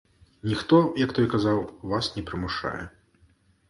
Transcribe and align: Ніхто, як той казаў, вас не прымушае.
Ніхто, 0.53 0.79
як 1.03 1.13
той 1.19 1.29
казаў, 1.35 1.63
вас 1.95 2.13
не 2.19 2.27
прымушае. 2.33 2.79